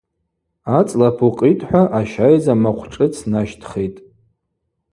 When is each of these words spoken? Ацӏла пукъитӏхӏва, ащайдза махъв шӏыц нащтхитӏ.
Ацӏла 0.77 1.09
пукъитӏхӏва, 1.17 1.81
ащайдза 1.99 2.53
махъв 2.61 2.85
шӏыц 2.93 3.15
нащтхитӏ. 3.31 3.99